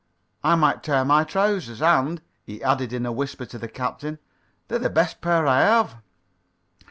"I 0.43 0.55
might 0.55 0.81
tear 0.81 1.05
my 1.05 1.23
trousers, 1.23 1.79
and," 1.79 2.23
he 2.43 2.63
added 2.63 2.91
in 2.91 3.05
a 3.05 3.11
whisper 3.11 3.45
to 3.45 3.59
the 3.59 3.67
captain, 3.67 4.17
"they're 4.67 4.79
the 4.79 4.89
best 4.89 5.21
pair 5.21 5.45
I 5.45 5.61
have." 5.61 5.97